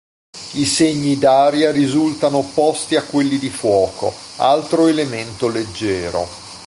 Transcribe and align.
I 0.53 0.65
segni 0.65 1.19
d'aria 1.19 1.71
risultano 1.71 2.39
opposti 2.39 2.95
a 2.95 3.03
quelli 3.03 3.37
di 3.37 3.49
fuoco, 3.49 4.11
altro 4.37 4.87
elemento 4.87 5.47
leggero. 5.47 6.27